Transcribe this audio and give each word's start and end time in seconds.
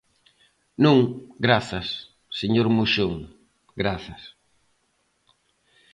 Non, 0.85 0.97
grazas, 1.45 1.87
señor 2.39 2.67
Moxón, 2.77 3.15
grazas. 3.81 4.21